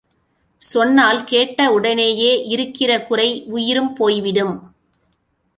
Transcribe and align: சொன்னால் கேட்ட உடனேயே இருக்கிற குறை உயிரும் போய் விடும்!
சொன்னால் 0.61 1.23
கேட்ட 1.23 1.71
உடனேயே 1.71 2.31
இருக்கிற 2.45 2.91
குறை 3.01 3.29
உயிரும் 3.47 3.93
போய் 3.95 4.21
விடும்! 4.21 4.55